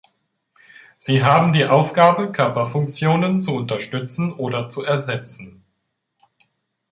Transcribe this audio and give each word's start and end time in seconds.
Sie 0.97 1.23
haben 1.23 1.53
die 1.53 1.65
Aufgabe, 1.65 2.31
Körperfunktionen 2.31 3.39
zu 3.39 3.53
unterstützen 3.53 4.33
oder 4.33 4.67
zu 4.67 4.81
ersetzen. 4.81 5.63